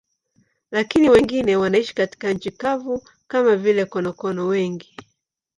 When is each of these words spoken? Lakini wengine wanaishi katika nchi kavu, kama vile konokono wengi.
Lakini 0.71 1.09
wengine 1.09 1.55
wanaishi 1.55 1.95
katika 1.95 2.33
nchi 2.33 2.51
kavu, 2.51 3.01
kama 3.27 3.55
vile 3.55 3.85
konokono 3.85 4.45
wengi. 4.47 4.97